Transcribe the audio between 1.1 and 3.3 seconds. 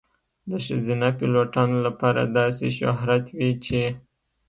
پیلوټانو لپاره داسې شهرت